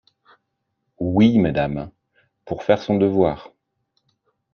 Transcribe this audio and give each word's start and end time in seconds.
Oui, 0.97 1.37
madame, 1.37 1.91
pour 2.45 2.63
faire 2.63 2.81
son 2.81 2.97
devoir. 2.97 3.51